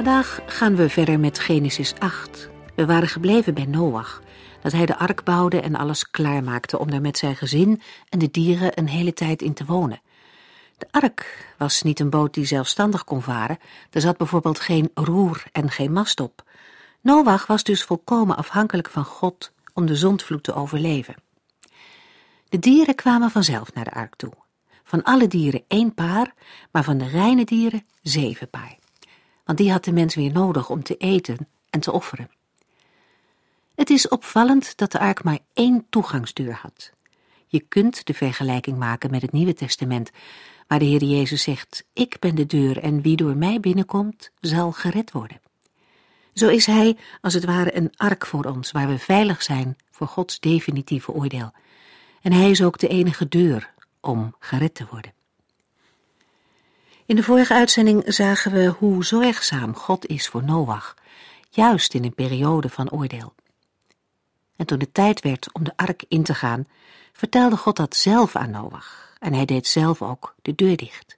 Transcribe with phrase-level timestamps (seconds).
[0.00, 2.48] Vandaag gaan we verder met Genesis 8.
[2.74, 4.22] We waren gebleven bij Noach,
[4.62, 8.30] dat hij de ark bouwde en alles klaarmaakte om er met zijn gezin en de
[8.30, 10.00] dieren een hele tijd in te wonen.
[10.78, 13.58] De ark was niet een boot die zelfstandig kon varen,
[13.90, 16.42] er zat bijvoorbeeld geen roer en geen mast op.
[17.00, 21.14] Noach was dus volkomen afhankelijk van God om de zondvloed te overleven.
[22.48, 24.32] De dieren kwamen vanzelf naar de ark toe.
[24.84, 26.34] Van alle dieren één paar,
[26.70, 28.79] maar van de reine dieren zeven paar
[29.50, 32.30] want die had de mens weer nodig om te eten en te offeren.
[33.74, 36.92] Het is opvallend dat de ark maar één toegangsdeur had.
[37.46, 40.10] Je kunt de vergelijking maken met het Nieuwe Testament,
[40.66, 44.72] waar de Heer Jezus zegt: Ik ben de deur en wie door mij binnenkomt, zal
[44.72, 45.40] gered worden.
[46.34, 50.06] Zo is Hij als het ware een ark voor ons, waar we veilig zijn voor
[50.06, 51.52] Gods definitieve oordeel.
[52.22, 55.12] En Hij is ook de enige deur om gered te worden.
[57.10, 60.94] In de vorige uitzending zagen we hoe zorgzaam God is voor Noach,
[61.48, 63.34] juist in een periode van oordeel.
[64.56, 66.68] En toen het tijd werd om de ark in te gaan,
[67.12, 71.16] vertelde God dat zelf aan Noach en hij deed zelf ook de deur dicht.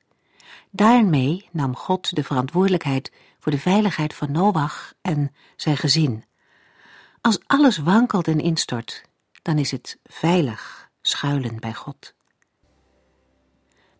[0.71, 6.25] Daarmee nam God de verantwoordelijkheid voor de veiligheid van Noach en zijn gezin.
[7.21, 9.03] Als alles wankelt en instort,
[9.43, 12.15] dan is het veilig schuilen bij God.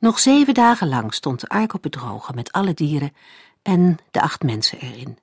[0.03, 3.13] Nog zeven dagen lang stond de ark op het droge met alle dieren
[3.63, 5.19] en de acht mensen erin.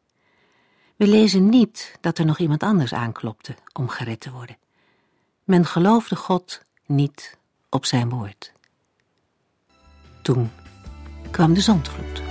[0.96, 4.58] We lezen niet dat er nog iemand anders aanklopte om gered te worden.
[5.44, 7.38] Men geloofde God niet
[7.70, 8.54] op zijn woord.
[10.22, 10.52] Toen
[11.32, 12.29] kwam de zondvloed.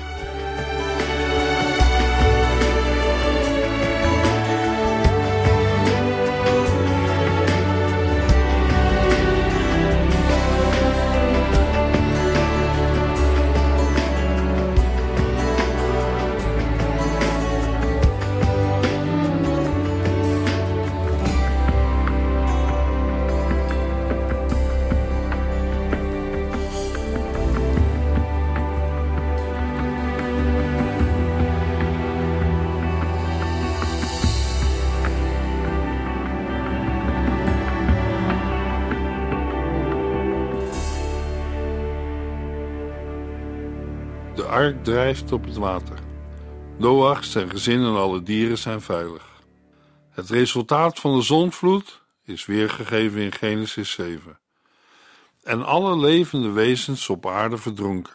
[44.59, 45.99] Ark drijft op het water.
[46.79, 49.43] Noach, zijn gezin en alle dieren zijn veilig.
[50.11, 54.39] Het resultaat van de zondvloed is weergegeven in Genesis 7.
[55.43, 58.13] En alle levende wezens op aarde verdronken.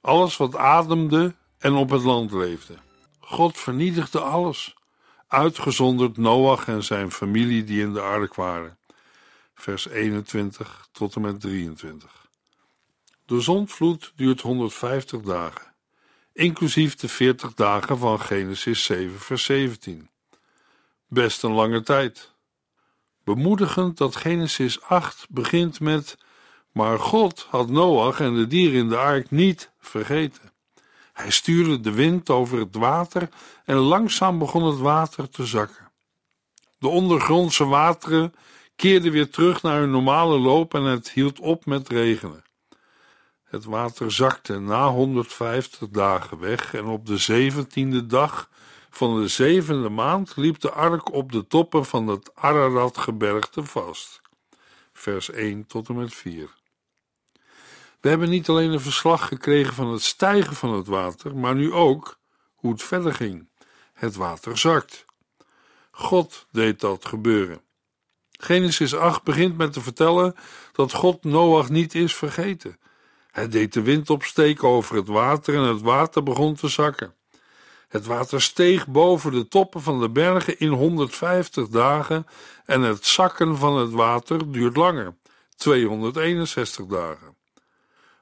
[0.00, 2.74] Alles wat ademde en op het land leefde.
[3.20, 4.74] God vernietigde alles,
[5.28, 8.78] uitgezonderd Noach en zijn familie die in de ark waren.
[9.54, 12.17] Vers 21 tot en met 23.
[13.28, 15.74] De zondvloed duurt 150 dagen,
[16.32, 20.10] inclusief de 40 dagen van Genesis 7, vers 17.
[21.08, 22.34] Best een lange tijd.
[23.24, 26.18] Bemoedigend dat Genesis 8 begint met:
[26.72, 30.52] Maar God had Noach en de dieren in de ark niet vergeten.
[31.12, 33.28] Hij stuurde de wind over het water
[33.64, 35.90] en langzaam begon het water te zakken.
[36.78, 38.34] De ondergrondse wateren
[38.76, 42.46] keerden weer terug naar hun normale loop en het hield op met regenen.
[43.48, 48.48] Het water zakte na 150 dagen weg en op de zeventiende dag
[48.90, 54.20] van de zevende maand liep de ark op de toppen van het Araratgebergte vast.
[54.92, 56.56] Vers 1 tot en met 4.
[58.00, 61.72] We hebben niet alleen een verslag gekregen van het stijgen van het water, maar nu
[61.72, 62.18] ook
[62.54, 63.48] hoe het verder ging.
[63.92, 65.04] Het water zakt.
[65.90, 67.60] God deed dat gebeuren.
[68.30, 70.34] Genesis 8 begint met te vertellen
[70.72, 72.78] dat God Noach niet is vergeten.
[73.38, 77.14] Hij deed de wind opsteken over het water en het water begon te zakken.
[77.88, 82.26] Het water steeg boven de toppen van de bergen in 150 dagen
[82.64, 85.14] en het zakken van het water duurt langer,
[85.56, 87.36] 261 dagen.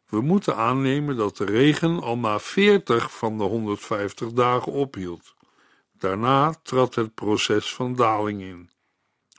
[0.08, 5.34] We moeten aannemen dat de regen al na 40 van de 150 dagen ophield.
[5.92, 8.70] Daarna trad het proces van daling in.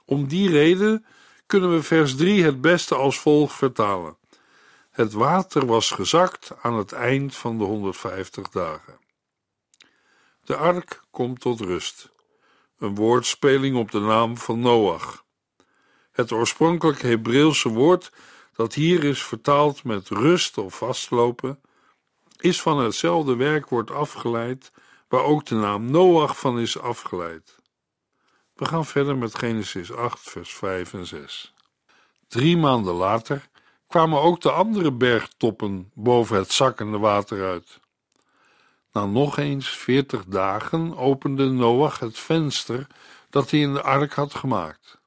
[0.04, 1.04] Om die reden
[1.46, 4.16] kunnen we vers 3 het beste als volgt vertalen.
[4.98, 8.98] Het water was gezakt aan het eind van de 150 dagen.
[10.44, 12.10] De ark komt tot rust.
[12.78, 15.24] Een woordspeling op de naam van Noach.
[16.12, 18.12] Het oorspronkelijke Hebreeuwse woord
[18.52, 21.60] dat hier is vertaald met rust of vastlopen,
[22.36, 24.72] is van hetzelfde werkwoord afgeleid
[25.08, 27.56] waar ook de naam Noach van is afgeleid.
[28.54, 31.54] We gaan verder met Genesis 8, vers 5 en 6.
[32.28, 33.47] Drie maanden later
[33.88, 37.80] kwamen ook de andere bergtoppen boven het zakkende water uit.
[38.92, 42.86] Na nog eens veertig dagen opende Noach het venster
[43.30, 44.98] dat hij in de ark had gemaakt.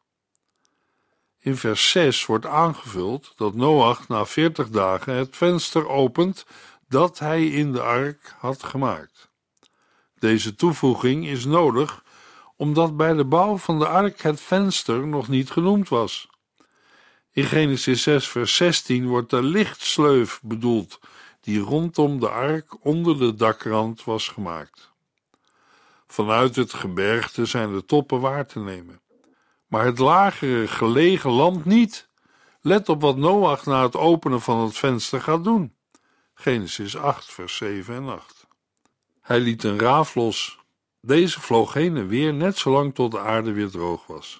[1.39, 6.45] In vers 6 wordt aangevuld dat Noach na veertig dagen het venster opent
[6.87, 9.29] dat hij in de ark had gemaakt.
[10.19, 12.03] Deze toevoeging is nodig
[12.55, 16.29] omdat bij de bouw van de ark het venster nog niet genoemd was.
[17.33, 20.99] In Genesis 6, vers 16 wordt de lichtsleuf bedoeld,
[21.41, 24.91] die rondom de ark onder de dakrand was gemaakt.
[26.07, 29.01] Vanuit het gebergte zijn de toppen waar te nemen,
[29.67, 32.09] maar het lagere gelegen land niet.
[32.61, 35.75] Let op wat Noach na het openen van het venster gaat doen.
[36.33, 38.47] Genesis 8, vers 7 en 8.
[39.21, 40.59] Hij liet een raaf los.
[41.01, 44.39] Deze vloog heen en weer net zolang tot de aarde weer droog was.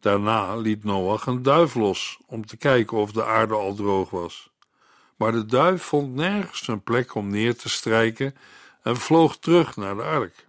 [0.00, 4.50] Daarna liet Noach een duif los om te kijken of de aarde al droog was.
[5.16, 8.36] Maar de duif vond nergens een plek om neer te strijken
[8.82, 10.46] en vloog terug naar de ark.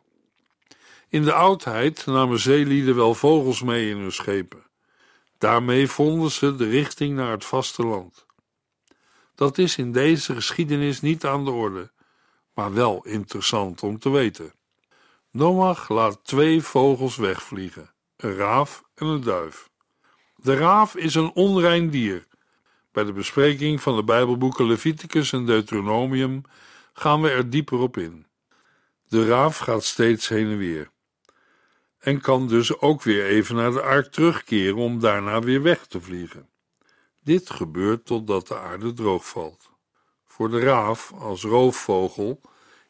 [1.09, 4.63] In de oudheid namen zeelieden wel vogels mee in hun schepen.
[5.37, 8.25] Daarmee vonden ze de richting naar het vasteland.
[9.35, 11.91] Dat is in deze geschiedenis niet aan de orde,
[12.53, 14.53] maar wel interessant om te weten.
[15.31, 19.69] Noach laat twee vogels wegvliegen, een raaf en duif.
[20.35, 22.27] De raaf is een onrein dier.
[22.91, 26.41] Bij de bespreking van de Bijbelboeken Leviticus en Deuteronomium
[26.93, 28.25] gaan we er dieper op in.
[29.07, 30.91] De raaf gaat steeds heen en weer
[32.01, 36.01] en kan dus ook weer even naar de ark terugkeren om daarna weer weg te
[36.01, 36.49] vliegen.
[37.23, 39.69] Dit gebeurt totdat de aarde droog valt.
[40.25, 42.41] Voor de raaf als roofvogel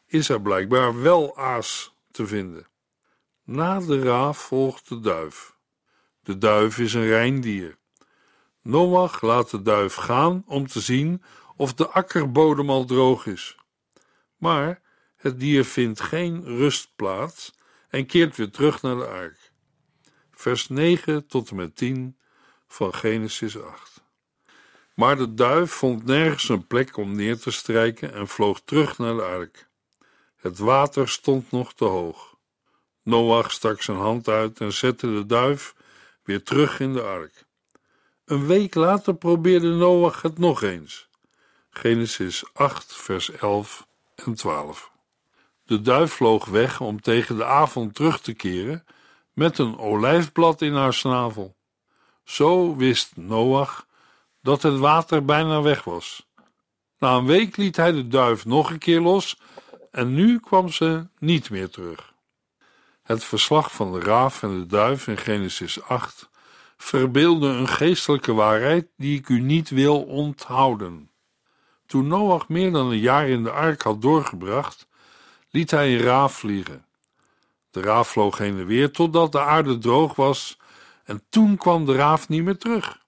[0.06, 2.66] is er blijkbaar wel aas te vinden.
[3.44, 5.56] Na de raaf volgt de duif.
[6.22, 7.76] De duif is een rein dier.
[8.62, 11.22] Noach laat de duif gaan om te zien
[11.56, 13.56] of de akkerbodem al droog is.
[14.36, 14.80] Maar
[15.16, 17.52] het dier vindt geen rustplaats
[17.88, 19.52] en keert weer terug naar de ark.
[20.30, 22.16] Vers 9 tot en met 10
[22.68, 24.02] van Genesis 8.
[24.94, 29.14] Maar de duif vond nergens een plek om neer te strijken en vloog terug naar
[29.14, 29.68] de ark.
[30.36, 32.36] Het water stond nog te hoog.
[33.02, 35.74] Noach stak zijn hand uit en zette de duif
[36.24, 37.44] weer terug in de ark.
[38.24, 41.08] Een week later probeerde Noach het nog eens.
[41.70, 44.90] Genesis 8, vers 11 en 12.
[45.64, 48.84] De duif vloog weg om tegen de avond terug te keren
[49.32, 51.56] met een olijfblad in haar snavel.
[52.24, 53.86] Zo wist Noach
[54.42, 56.26] dat het water bijna weg was.
[56.98, 59.40] Na een week liet hij de duif nog een keer los
[59.90, 62.11] en nu kwam ze niet meer terug.
[63.02, 66.30] Het verslag van de raaf en de duif in Genesis 8
[66.76, 71.10] verbeelde een geestelijke waarheid die ik u niet wil onthouden.
[71.86, 74.88] Toen Noach meer dan een jaar in de ark had doorgebracht,
[75.50, 76.86] liet hij een raaf vliegen.
[77.70, 80.58] De raaf vloog heen en weer totdat de aarde droog was,
[81.04, 83.00] en toen kwam de raaf niet meer terug.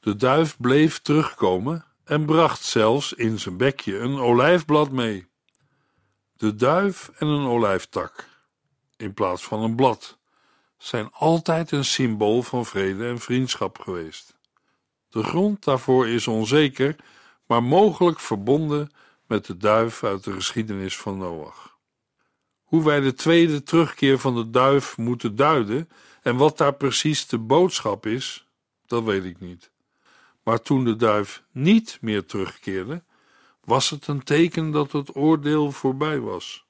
[0.00, 5.28] De duif bleef terugkomen en bracht zelfs in zijn bekje een olijfblad mee.
[6.32, 8.24] De duif en een olijftak,
[8.96, 10.18] in plaats van een blad,
[10.76, 14.36] zijn altijd een symbool van vrede en vriendschap geweest.
[15.08, 16.96] De grond daarvoor is onzeker,
[17.46, 18.92] maar mogelijk verbonden
[19.26, 21.78] met de duif uit de geschiedenis van Noach.
[22.62, 25.88] Hoe wij de tweede terugkeer van de duif moeten duiden
[26.22, 28.46] en wat daar precies de boodschap is,
[28.86, 29.70] dat weet ik niet.
[30.42, 33.02] Maar toen de duif niet meer terugkeerde,
[33.64, 36.65] was het een teken dat het oordeel voorbij was.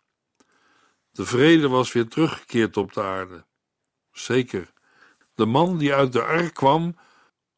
[1.16, 3.44] De vrede was weer teruggekeerd op de aarde.
[4.12, 4.72] Zeker,
[5.34, 6.96] de man die uit de ark kwam,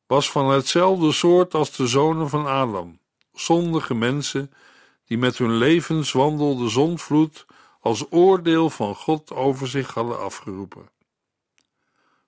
[0.06, 3.00] was van hetzelfde soort als de zonen van Adam,
[3.32, 4.52] zondige mensen
[5.04, 7.46] die met hun levenswandel de zonvloed
[7.80, 10.90] als oordeel van God over zich hadden afgeroepen.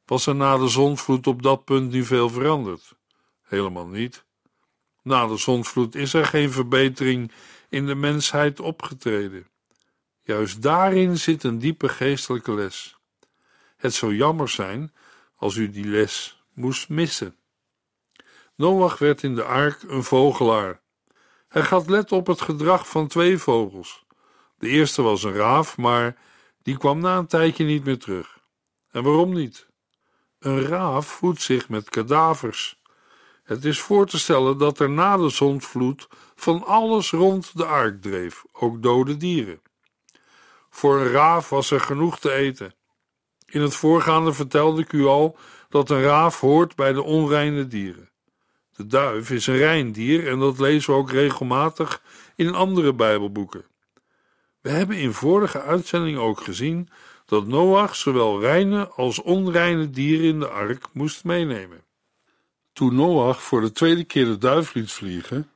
[0.05, 2.95] Was er na de zonvloed op dat punt nu veel veranderd?
[3.43, 4.25] Helemaal niet.
[5.03, 7.33] Na de zonvloed is er geen verbetering
[7.69, 9.47] in de mensheid opgetreden.
[10.31, 12.97] Juist daarin zit een diepe geestelijke les.
[13.77, 14.93] Het zou jammer zijn
[15.37, 17.37] als u die les moest missen.
[18.55, 20.81] Noach werd in de ark een vogelaar.
[21.49, 24.07] Hij gaat let op het gedrag van twee vogels.
[24.59, 26.17] De eerste was een raaf, maar
[26.63, 28.39] die kwam na een tijdje niet meer terug.
[28.91, 29.69] En waarom niet?
[30.39, 32.81] Een raaf voedt zich met kadavers.
[33.43, 38.03] Het is voor te stellen dat er na de zondvloed van alles rond de ark
[38.03, 39.61] dreef, ook dode dieren.
[40.71, 42.75] Voor een raaf was er genoeg te eten.
[43.47, 48.11] In het voorgaande vertelde ik u al dat een raaf hoort bij de onreine dieren.
[48.77, 52.03] De duif is een rein dier en dat lezen we ook regelmatig
[52.37, 53.65] in andere Bijbelboeken.
[54.61, 56.89] We hebben in vorige uitzending ook gezien
[57.25, 61.85] dat Noach zowel reine als onreine dieren in de ark moest meenemen.
[62.73, 65.51] Toen Noach voor de tweede keer de duif liet vliegen,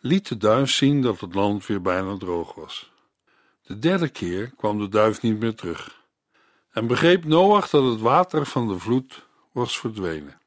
[0.00, 2.92] liet de duif zien dat het land weer bijna droog was.
[3.66, 6.02] De derde keer kwam de duif niet meer terug
[6.74, 10.38] en begreep Noach dat het water van de vloed was verdwenen.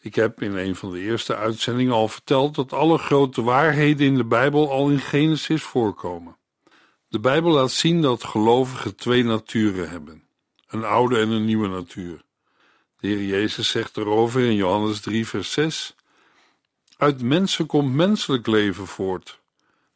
[0.00, 4.14] Ik heb in een van de eerste uitzendingen al verteld dat alle grote waarheden in
[4.14, 6.36] de Bijbel al in Genesis voorkomen.
[7.08, 10.22] De Bijbel laat zien dat gelovigen twee naturen hebben:
[10.68, 12.24] een oude en een nieuwe natuur.
[13.00, 15.94] De Heer Jezus zegt erover in Johannes 3, vers 6:
[16.96, 19.40] Uit mensen komt menselijk leven voort,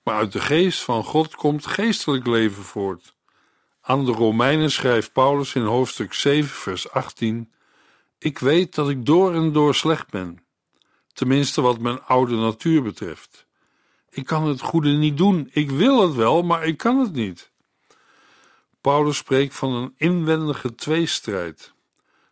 [0.02, 3.14] maar uit de geest van God komt geestelijk leven voort.
[3.80, 7.52] Aan de Romeinen schrijft Paulus in hoofdstuk 7, vers 18:
[8.18, 10.44] Ik weet dat ik door en door slecht ben,
[11.12, 13.46] tenminste wat mijn oude natuur betreft.
[14.10, 15.48] Ik kan het goede niet doen.
[15.52, 17.52] Ik wil het wel, maar ik kan het niet.
[18.80, 21.72] Paulus spreekt van een inwendige tweestrijd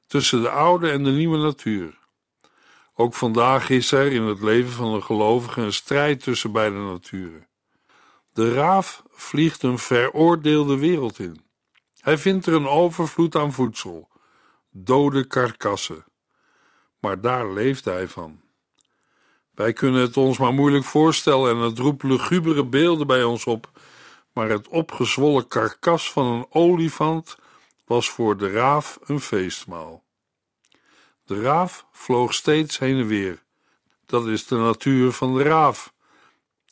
[0.07, 1.99] tussen de oude en de nieuwe natuur.
[2.95, 7.48] Ook vandaag is er in het leven van een gelovige een strijd tussen beide naturen.
[8.39, 11.41] De raaf vliegt een veroordeelde wereld in.
[12.01, 14.09] Hij vindt er een overvloed aan voedsel,
[14.71, 16.05] dode karkassen.
[17.01, 18.41] Maar daar leeft hij van.
[19.55, 23.71] Wij kunnen het ons maar moeilijk voorstellen en het roept lugubere beelden bij ons op,
[24.33, 27.39] maar het opgezwollen karkas van een olifant
[27.85, 30.05] was voor de raaf een feestmaal.
[31.25, 33.43] De raaf vloog steeds heen en weer.
[34.07, 35.97] Dat is de natuur van de raaf.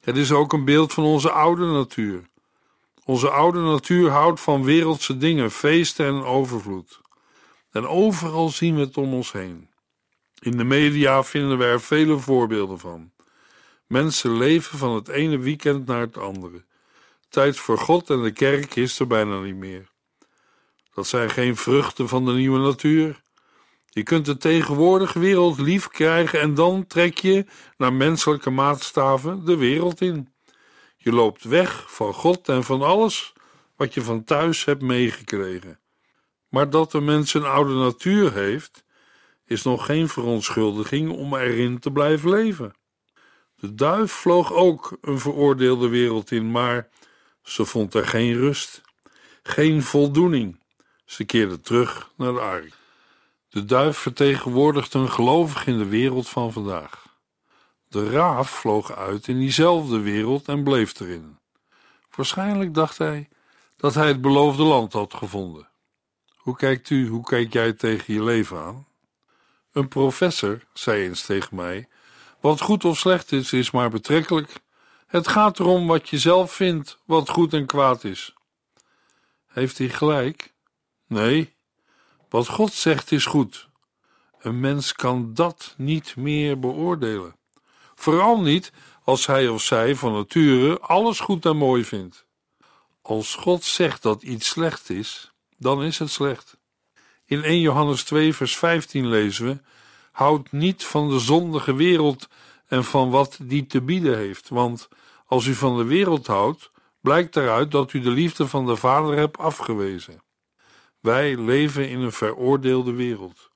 [0.07, 2.23] Het is ook een beeld van onze oude natuur.
[3.05, 7.01] Onze oude natuur houdt van wereldse dingen, feesten en overvloed.
[7.71, 9.69] En overal zien we het om ons heen.
[10.39, 13.11] In de media vinden we er vele voorbeelden van.
[13.87, 16.65] Mensen leven van het ene weekend naar het andere.
[17.29, 19.91] Tijd voor God en de kerk is er bijna niet meer.
[20.95, 23.23] Dat zijn geen vruchten van de nieuwe natuur.
[23.97, 27.45] Je kunt de tegenwoordige wereld lief krijgen en dan trek je,
[27.77, 30.29] naar menselijke maatstaven, de wereld in.
[30.97, 33.33] Je loopt weg van God en van alles
[33.77, 35.81] wat je van thuis hebt meegekregen.
[36.49, 38.85] Maar dat de mens een oude natuur heeft,
[39.47, 42.75] is nog geen verontschuldiging om erin te blijven leven.
[43.57, 46.89] De duif vloog ook een veroordeelde wereld in, maar
[47.43, 48.83] ze vond er geen rust,
[49.43, 50.61] geen voldoening.
[51.05, 52.85] Ze keerde terug naar de ark.
[53.57, 57.07] De duif vertegenwoordigt een gelovig in de wereld van vandaag.
[57.89, 61.39] De raaf vloog uit in diezelfde wereld en bleef erin.
[62.15, 63.29] Waarschijnlijk dacht hij
[63.77, 65.69] dat hij het beloofde land had gevonden.
[66.37, 68.87] Hoe kijkt u, hoe kijk jij tegen je leven aan?
[69.73, 71.89] Een professor zei eens tegen mij:
[72.41, 74.53] Wat goed of slecht is, is maar betrekkelijk.
[75.07, 78.35] Het gaat erom wat je zelf vindt, wat goed en kwaad is.
[79.47, 80.53] Heeft hij gelijk?
[81.07, 81.56] Nee.
[82.29, 83.69] Wat God zegt is goed.
[84.41, 87.37] Een mens kan dat niet meer beoordelen.
[87.95, 88.73] Vooral niet
[89.05, 92.27] als hij of zij van nature alles goed en mooi vindt.
[93.03, 96.57] Als God zegt dat iets slecht is, dan is het slecht.
[97.25, 99.61] In 1 Johannes 2, vers 15 lezen we:
[100.13, 102.29] Houd niet van de zondige wereld
[102.67, 104.89] en van wat die te bieden heeft, want
[105.27, 109.17] als u van de wereld houdt, blijkt eruit dat u de liefde van de Vader
[109.17, 110.23] hebt afgewezen.
[111.01, 113.51] Wij leven in een veroordeelde wereld.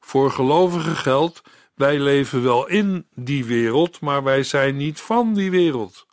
[0.00, 1.42] Voor gelovigen geldt:
[1.74, 6.06] wij leven wel in die wereld, maar wij zijn niet van die wereld.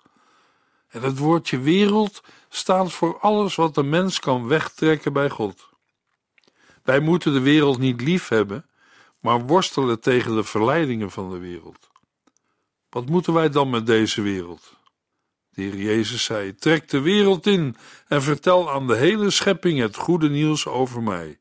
[0.87, 5.69] En het woordje wereld staat voor alles wat de mens kan wegtrekken bij God.
[6.83, 8.65] Wij moeten de wereld niet lief hebben,
[9.19, 11.89] maar worstelen tegen de verleidingen van de wereld.
[12.89, 14.79] Wat moeten wij dan met deze wereld?
[15.53, 17.75] De Heer Jezus zei: Trek de wereld in
[18.07, 21.39] en vertel aan de hele schepping het goede nieuws over mij.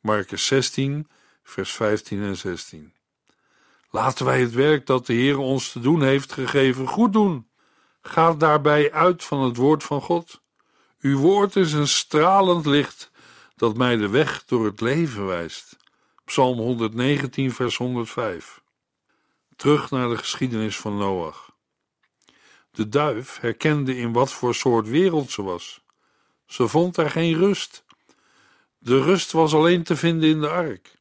[0.00, 1.08] Marcus 16,
[1.42, 2.92] vers 15 en 16.
[3.90, 7.48] Laten wij het werk dat de Heer ons te doen heeft gegeven goed doen.
[8.02, 10.40] Ga daarbij uit van het woord van God.
[11.00, 13.10] Uw woord is een stralend licht
[13.56, 15.76] dat mij de weg door het leven wijst.
[16.24, 18.60] Psalm 119, vers 105.
[19.56, 21.47] Terug naar de geschiedenis van Noach.
[22.78, 25.84] De duif herkende in wat voor soort wereld ze was.
[26.46, 27.84] Ze vond er geen rust.
[28.78, 30.98] De rust was alleen te vinden in de ark.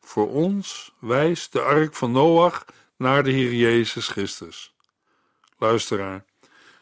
[0.00, 2.64] Voor ons wijst de ark van Noach
[2.96, 4.74] naar de Heer Jezus Christus.
[5.58, 6.24] Luisteraar,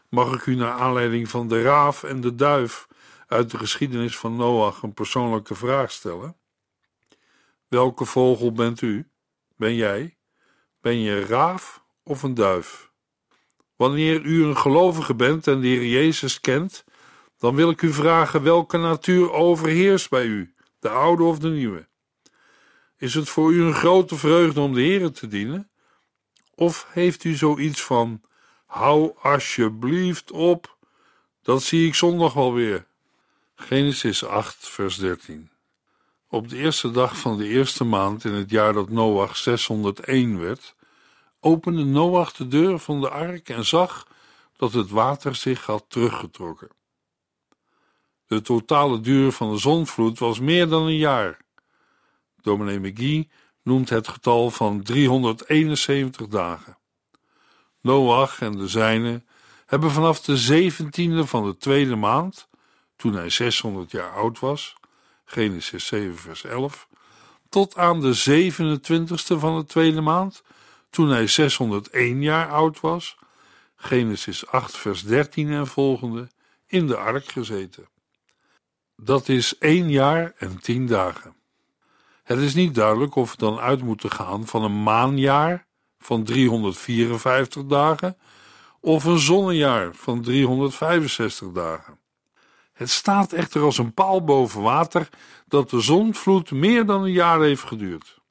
[0.08, 2.88] mag ik u naar aanleiding van de raaf en de duif
[3.26, 6.36] uit de geschiedenis van Noach een persoonlijke vraag stellen?
[7.68, 9.08] Welke vogel bent u?
[9.56, 10.16] Ben jij?
[10.80, 12.92] Ben je een raaf of een duif?
[13.84, 16.84] Wanneer u een gelovige bent en de Heer Jezus kent,
[17.38, 21.86] dan wil ik u vragen welke natuur overheerst bij u, de oude of de nieuwe.
[22.98, 25.70] Is het voor u een grote vreugde om de Heer te dienen?
[26.54, 28.20] Of heeft u zoiets van:
[28.66, 30.76] hou alsjeblieft op,
[31.42, 32.86] dat zie ik zondag wel weer?
[33.54, 35.50] Genesis 8, vers 13.
[36.28, 40.74] Op de eerste dag van de eerste maand in het jaar dat Noach 601 werd,
[41.44, 44.06] opende Noach de deur van de ark en zag
[44.56, 46.68] dat het water zich had teruggetrokken.
[48.26, 51.44] De totale duur van de zonvloed was meer dan een jaar.
[52.40, 53.30] Dominee McGee
[53.62, 56.78] noemt het getal van 371 dagen.
[57.80, 59.26] Noach en de zijnen
[59.66, 62.48] hebben vanaf de zeventiende van de tweede maand,
[62.96, 64.76] toen hij 600 jaar oud was,
[65.24, 66.88] Genesis 7 vers 11,
[67.48, 70.42] tot aan de 27ste van de tweede maand,
[70.94, 73.16] toen hij 601 jaar oud was,
[73.76, 76.28] Genesis 8 vers 13 en volgende,
[76.66, 77.88] in de ark gezeten.
[78.96, 81.34] Dat is één jaar en tien dagen.
[82.22, 85.66] Het is niet duidelijk of we dan uit moeten gaan van een maanjaar
[85.98, 88.16] van 354 dagen
[88.80, 91.98] of een zonnejaar van 365 dagen.
[92.72, 95.08] Het staat echter als een paal boven water
[95.46, 98.22] dat de zonvloed meer dan een jaar heeft geduurd.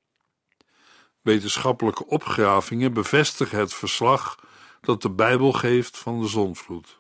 [1.23, 4.39] Wetenschappelijke opgravingen bevestigen het verslag
[4.81, 6.97] dat de Bijbel geeft van de zonvloed.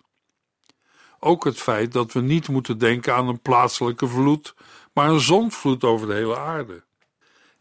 [1.19, 4.55] Ook het feit dat we niet moeten denken aan een plaatselijke vloed,
[4.93, 6.83] maar een zonvloed over de hele aarde.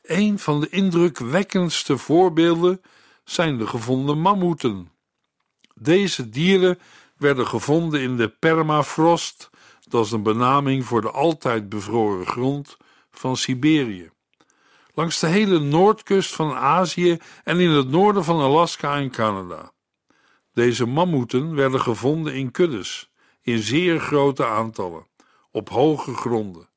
[0.02, 2.80] Een van de indrukwekkendste voorbeelden
[3.24, 4.92] zijn de gevonden mammoeten.
[5.74, 6.78] Deze dieren
[7.16, 9.50] werden gevonden in de permafrost,
[9.88, 12.76] dat is een benaming voor de altijd bevroren grond
[13.10, 14.10] van Siberië.
[14.94, 19.72] Langs de hele noordkust van Azië en in het noorden van Alaska en Canada.
[20.54, 25.06] Deze mammoeten werden gevonden in kuddes, in zeer grote aantallen,
[25.50, 26.68] op hoge gronden.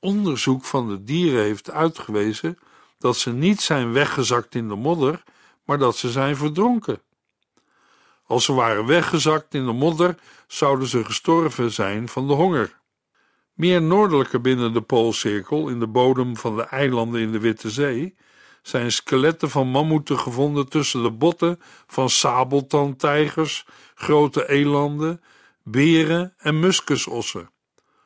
[0.00, 2.58] Onderzoek van de dieren heeft uitgewezen
[2.98, 5.22] dat ze niet zijn weggezakt in de modder,
[5.64, 7.02] maar dat ze zijn verdronken.
[8.26, 12.77] Als ze waren weggezakt in de modder, zouden ze gestorven zijn van de honger.
[13.58, 18.14] Meer noordelijker binnen de Poolcirkel, in de bodem van de eilanden in de Witte Zee,
[18.62, 25.22] zijn skeletten van mammoeten gevonden tussen de botten van sabeltandtijgers, grote elanden,
[25.62, 27.50] beren en muskusossen,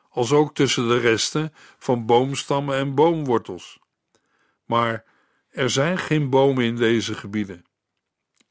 [0.09, 3.79] als ook tussen de resten van boomstammen en boomwortels.
[4.65, 5.05] Maar
[5.49, 7.65] er zijn geen bomen in deze gebieden.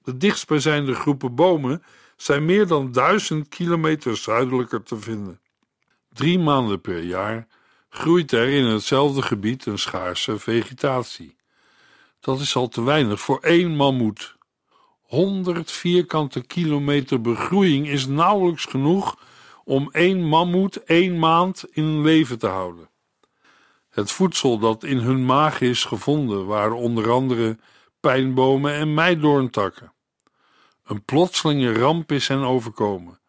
[0.03, 1.83] De dichtstbijzijnde groepen bomen
[2.17, 5.42] zijn meer dan duizend kilometer zuidelijker te vinden.
[6.13, 7.47] Drie maanden per jaar
[7.89, 11.37] groeit er in hetzelfde gebied een schaarse vegetatie.
[12.21, 14.37] Dat is al te weinig voor één mammoet.
[15.03, 19.17] 100 vierkante kilometer begroeiing is nauwelijks genoeg
[19.65, 22.91] om één mammoet één maand in leven te houden.
[23.91, 27.59] Het voedsel dat in hun maag is gevonden waren onder andere
[28.01, 29.93] pijnbomen en meidoorntakken.
[30.85, 33.21] Een plotselinge ramp is hen overkomen.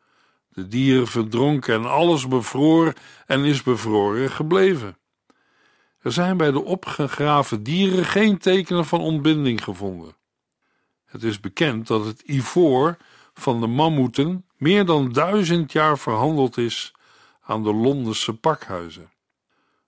[0.53, 2.93] De dieren verdronken en alles bevroor
[3.25, 4.97] en is bevroren gebleven.
[5.99, 10.15] Er zijn bij de opgegraven dieren geen tekenen van ontbinding gevonden.
[11.05, 12.97] Het is bekend dat het ivoor
[13.33, 16.93] van de mammoeten meer dan duizend jaar verhandeld is
[17.41, 19.11] aan de Londense pakhuizen.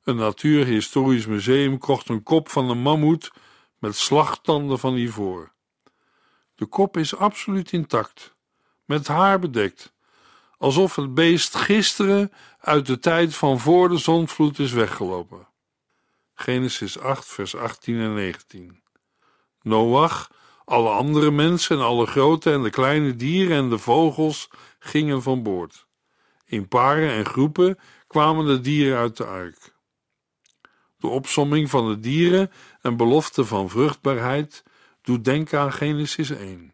[0.03, 3.31] Een natuurhistorisch museum kocht een kop van een mammoet
[3.79, 5.53] met slagtanden van ivoor.
[6.55, 8.35] De kop is absoluut intact,
[8.85, 9.93] met haar bedekt,
[10.57, 15.47] alsof het beest gisteren uit de tijd van voor de zonvloed is weggelopen.
[16.33, 18.81] Genesis 8, vers 18 en 19.
[19.61, 20.31] Noach,
[20.65, 25.43] alle andere mensen en alle grote en de kleine dieren en de vogels gingen van
[25.43, 25.85] boord.
[26.45, 29.73] In paren en groepen kwamen de dieren uit de ark.
[30.97, 34.63] De opsomming van de dieren en belofte van vruchtbaarheid
[35.01, 36.73] doet denken aan Genesis 1.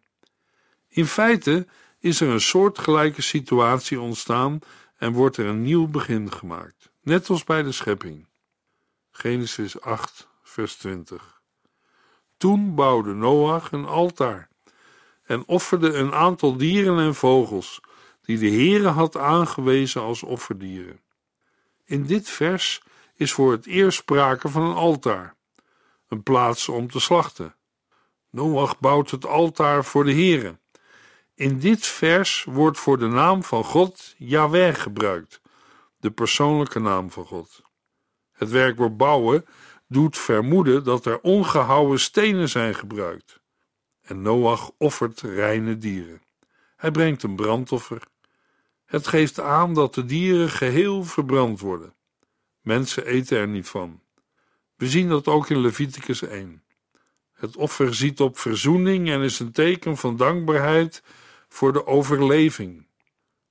[0.88, 1.68] In feite
[2.02, 4.60] is er een soortgelijke situatie ontstaan
[4.98, 8.28] en wordt er een nieuw begin gemaakt, net als bij de schepping.
[9.12, 11.42] Genesis 8, vers 20.
[12.38, 14.50] Toen bouwde Noach een altaar
[15.24, 17.80] en offerde een aantal dieren en vogels
[18.22, 21.00] die de Heere had aangewezen als offerdieren.
[21.86, 22.82] In dit vers
[23.16, 25.36] is voor het eerst sprake van een altaar,
[26.08, 27.56] een plaats om te slachten.
[28.30, 30.60] Noach bouwt het altaar voor de Heere.
[31.42, 35.42] In dit vers wordt voor de naam van God Yahweh gebruikt,
[35.98, 37.62] de persoonlijke naam van God.
[38.32, 39.46] Het werkwoord bouwen
[39.88, 43.40] doet vermoeden dat er ongehouwen stenen zijn gebruikt.
[44.02, 46.22] En Noach offert reine dieren.
[46.76, 48.02] Hij brengt een brandoffer.
[48.86, 51.96] Het geeft aan dat de dieren geheel verbrand worden.
[52.60, 54.02] Mensen eten er niet van.
[54.76, 56.64] We zien dat ook in Leviticus 1.
[57.32, 61.04] Het offer ziet op verzoening en is een teken van dankbaarheid
[61.54, 62.88] voor de overleving.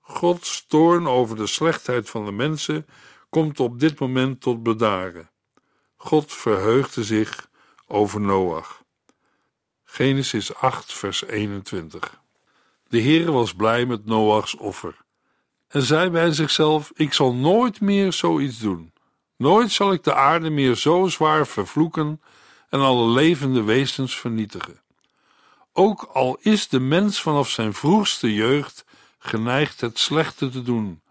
[0.01, 2.87] Gods toorn over de slechtheid van de mensen
[3.29, 5.31] komt op dit moment tot bedaren.
[5.97, 7.49] God verheugde zich
[7.87, 8.83] over Noach.
[9.85, 12.21] Genesis 8, vers 21.
[12.89, 14.97] De Heer was blij met Noachs offer
[15.69, 18.93] en zei bij zichzelf: Ik zal nooit meer zoiets doen.
[19.37, 22.21] Nooit zal ik de aarde meer zo zwaar vervloeken
[22.69, 24.81] en alle levende wezens vernietigen.
[25.73, 28.85] Ook al is de mens vanaf zijn vroegste jeugd
[29.19, 31.03] geneigd het slechte te doen,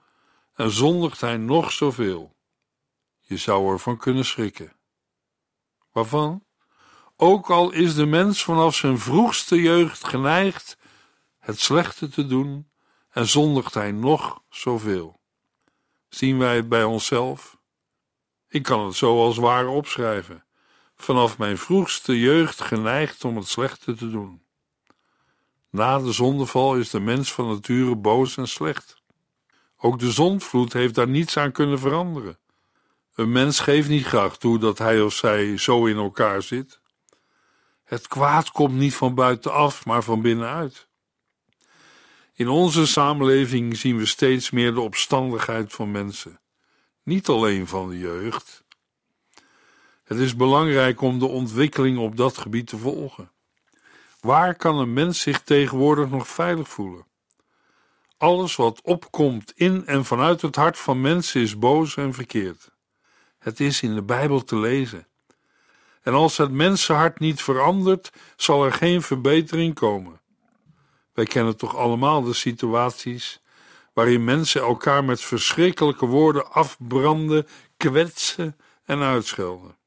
[0.54, 2.36] en zondigt hij nog zoveel.
[3.20, 4.74] Je zou ervan kunnen schrikken.
[5.92, 6.44] Waarvan?
[7.16, 10.78] Ook al is de mens vanaf zijn vroegste jeugd geneigd
[11.40, 12.70] het slechte te doen,
[13.10, 15.20] en zondigt hij nog zoveel.
[16.10, 17.58] Zien wij het bij onszelf?
[18.48, 20.46] Ik kan het zo als waar opschrijven.
[20.96, 24.48] Vanaf mijn vroegste jeugd geneigd om het slechte te doen.
[25.70, 29.02] Na de zondeval is de mens van nature boos en slecht.
[29.78, 32.38] Ook de zondvloed heeft daar niets aan kunnen veranderen.
[33.16, 36.82] Een mens geeft niet graag toe dat hij of zij zo in elkaar zit.
[37.84, 40.88] Het kwaad komt niet van buitenaf, maar van binnenuit.
[42.34, 46.40] In onze samenleving zien we steeds meer de opstandigheid van mensen,
[47.04, 48.64] niet alleen van de jeugd.
[50.04, 53.32] Het is belangrijk om de ontwikkeling op dat gebied te volgen.
[54.20, 57.06] Waar kan een mens zich tegenwoordig nog veilig voelen?
[58.18, 62.72] Alles wat opkomt in en vanuit het hart van mensen is boos en verkeerd.
[63.38, 65.08] Het is in de Bijbel te lezen.
[66.02, 70.22] En als het mensenhart niet verandert, zal er geen verbetering komen.
[71.14, 73.42] Wij kennen toch allemaal de situaties
[73.94, 79.78] waarin mensen elkaar met verschrikkelijke woorden afbranden, kwetsen en uitschelden.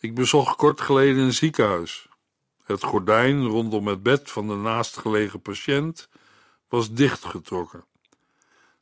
[0.00, 2.07] Ik bezocht kort geleden een ziekenhuis.
[2.68, 6.08] Het gordijn rondom het bed van de naastgelegen patiënt
[6.68, 7.84] was dichtgetrokken.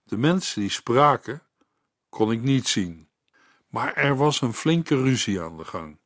[0.05, 1.42] De mensen die spraken
[2.09, 3.09] kon ik niet zien,
[3.68, 5.99] maar er was een flinke ruzie aan de gang.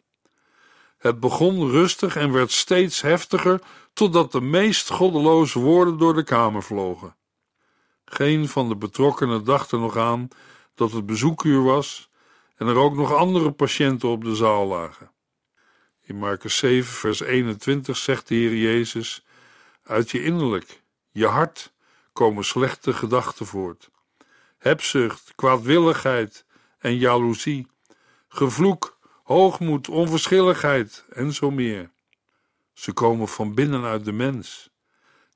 [0.99, 3.61] Het begon rustig en werd steeds heftiger,
[3.93, 7.17] totdat de meest goddeloze woorden door de kamer vlogen.
[8.05, 10.29] Geen van de betrokkenen dacht er nog aan
[10.75, 12.11] dat het bezoekuur was
[12.57, 15.11] en er ook nog andere patiënten op de zaal lagen.
[16.11, 19.25] In Marcus 7, vers 21 zegt de Heer Jezus:
[19.83, 21.73] Uit je innerlijk, je hart,
[22.13, 23.91] komen slechte gedachten voort.
[24.59, 26.45] Hebzucht, kwaadwilligheid
[26.79, 27.67] en jaloezie,
[28.29, 31.91] gevloek, hoogmoed, onverschilligheid en zo meer.
[32.73, 34.71] Ze komen van binnenuit de mens.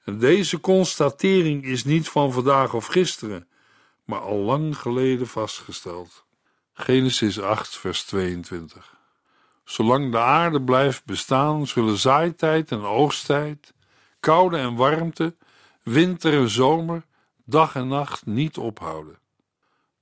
[0.05, 3.49] En deze constatering is niet van vandaag of gisteren,
[4.05, 6.25] maar al lang geleden vastgesteld.
[6.73, 8.94] Genesis 8, vers 22.
[9.65, 13.75] Zolang de aarde blijft bestaan, zullen zaaitijd en oogsttijd,
[14.21, 15.37] koude en warmte,
[15.83, 17.05] winter en zomer,
[17.45, 19.19] dag en nacht niet ophouden.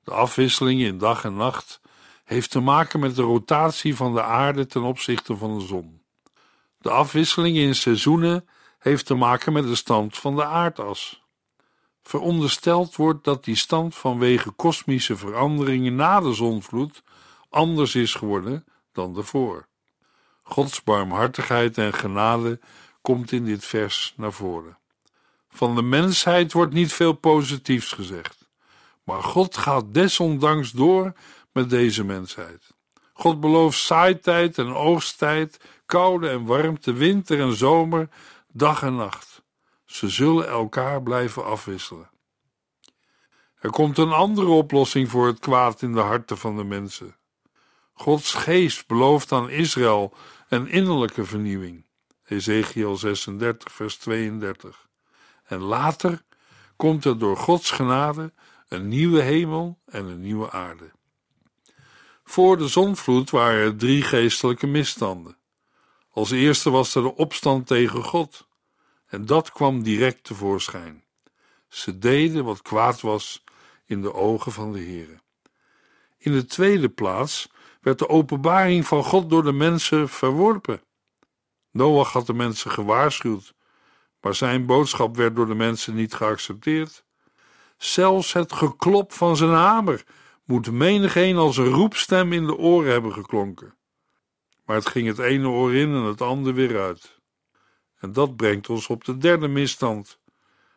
[0.05, 1.81] De afwisseling in dag en nacht
[2.25, 6.03] heeft te maken met de rotatie van de aarde ten opzichte van de zon.
[6.79, 8.49] De afwisseling in seizoenen
[8.79, 11.23] heeft te maken met de stand van de aardas.
[12.03, 17.03] Verondersteld wordt dat die stand vanwege kosmische veranderingen na de zonvloed
[17.49, 19.67] anders is geworden dan daarvoor.
[20.43, 22.61] Gods barmhartigheid en genade
[23.01, 24.79] komt in dit vers naar voren.
[25.49, 28.49] Van de mensheid wordt niet veel positiefs gezegd,
[29.05, 31.13] maar God gaat desondanks door
[31.53, 32.75] met deze mensheid.
[33.13, 38.09] God belooft zaaitijd en oogsttijd, koude en warmte, winter en zomer,
[38.53, 39.43] dag en nacht.
[39.85, 42.11] Ze zullen elkaar blijven afwisselen.
[43.59, 47.17] Er komt een andere oplossing voor het kwaad in de harten van de mensen.
[48.03, 50.15] Gods geest belooft aan Israël
[50.49, 51.87] een innerlijke vernieuwing.
[52.25, 54.89] Ezekiel 36, vers 32.
[55.45, 56.23] En later
[56.77, 58.33] komt er door Gods genade
[58.69, 60.91] een nieuwe hemel en een nieuwe aarde.
[62.25, 65.37] Voor de zonvloed waren er drie geestelijke misstanden.
[66.11, 68.49] Als eerste was er de opstand tegen God.
[69.07, 71.05] En dat kwam direct tevoorschijn.
[71.69, 73.45] Ze deden wat kwaad was
[73.87, 75.21] in de ogen van de Heere.
[76.19, 77.51] In de tweede plaats
[77.83, 80.83] werd de openbaring van God door de mensen verworpen.
[81.71, 83.55] Noach had de mensen gewaarschuwd,
[84.21, 87.05] maar zijn boodschap werd door de mensen niet geaccepteerd.
[87.77, 90.05] Zelfs het geklop van zijn hamer
[90.45, 93.75] moet menigeen als een roepstem in de oren hebben geklonken.
[94.65, 97.21] Maar het ging het ene oor in en het andere weer uit.
[97.99, 100.21] En dat brengt ons op de derde misstand.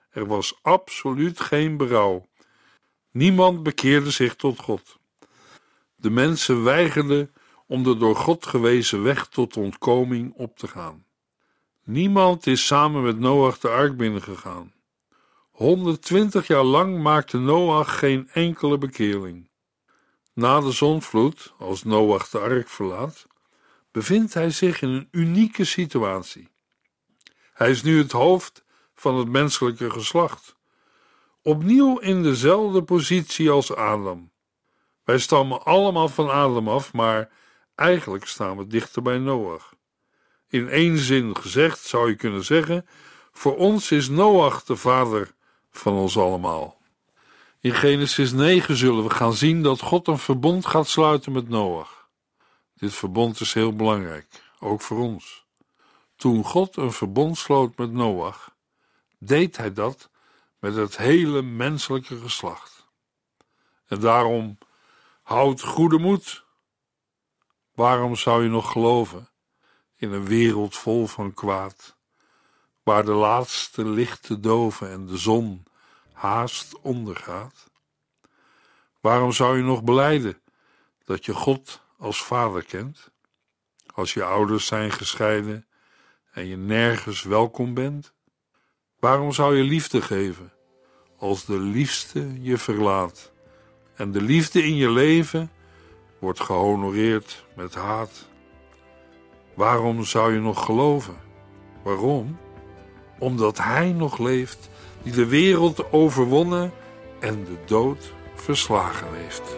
[0.10, 2.28] Er was absoluut geen berouw.
[3.12, 5.00] Niemand bekeerde zich tot God.
[6.06, 7.34] De mensen weigerden
[7.68, 11.06] om de door God gewezen weg tot ontkoming op te gaan.
[11.84, 14.74] Niemand is samen met Noach de ark binnengegaan.
[15.52, 19.50] 120 jaar lang maakte Noach geen enkele bekeerling.
[20.34, 23.28] Na de zonvloed, als Noach de ark verlaat,
[23.92, 26.50] bevindt hij zich in een unieke situatie.
[27.54, 28.64] Hij is nu het hoofd
[28.96, 30.56] van het menselijke geslacht,
[31.42, 34.34] opnieuw in dezelfde positie als Adam.
[35.06, 37.30] Wij stammen allemaal van Adam af, maar
[37.76, 39.74] eigenlijk staan we dichter bij Noach.
[40.48, 42.88] In één zin gezegd zou je kunnen zeggen:
[43.32, 45.34] voor ons is Noach de vader
[45.72, 46.78] van ons allemaal.
[47.60, 52.10] In Genesis 9 zullen we gaan zien dat God een verbond gaat sluiten met Noach.
[52.74, 54.28] Dit verbond is heel belangrijk,
[54.60, 55.46] ook voor ons.
[56.16, 58.56] Toen God een verbond sloot met Noach,
[59.20, 60.10] deed hij dat
[60.60, 62.88] met het hele menselijke geslacht.
[63.88, 64.58] En daarom
[65.26, 66.46] houd goede moed.
[67.74, 69.30] Waarom zou je nog geloven
[69.96, 71.98] in een wereld vol van kwaad,
[72.84, 75.64] waar de laatste lichten doven en de zon
[76.12, 77.72] haast ondergaat?
[79.02, 80.42] Waarom zou je nog beleiden
[81.04, 83.12] dat je God als vader kent,
[83.94, 85.68] als je ouders zijn gescheiden
[86.32, 88.14] en je nergens welkom bent?
[89.00, 90.54] Waarom zou je liefde geven
[91.18, 93.34] als de liefste je verlaat
[93.96, 95.52] en de liefde in je leven
[96.20, 98.28] wordt gehonoreerd met haat?
[99.54, 101.16] Waarom zou je nog geloven?
[101.84, 102.38] Waarom?
[103.20, 104.70] Omdat Hij nog leeft,
[105.04, 106.72] die de wereld overwonnen
[107.20, 109.58] en de dood verslagen heeft.